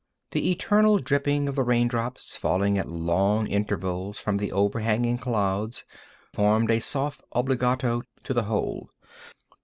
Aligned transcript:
The 0.31 0.49
eternal 0.49 0.97
dripping 0.97 1.47
of 1.47 1.53
the 1.53 1.61
raindrops 1.61 2.35
falling 2.35 2.75
at 2.79 2.89
long 2.89 3.45
intervals 3.45 4.17
from 4.17 4.37
the 4.37 4.51
overhanging 4.51 5.19
clouds 5.19 5.85
formed 6.33 6.71
a 6.71 6.79
soft 6.79 7.21
obbligato 7.35 8.01
to 8.23 8.33
the 8.33 8.45
whole. 8.45 8.89